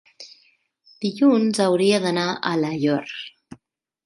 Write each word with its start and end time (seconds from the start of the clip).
Dilluns 1.05 1.61
hauria 1.67 2.01
d'anar 2.07 2.25
a 2.33 2.35
Alaior. 2.53 3.15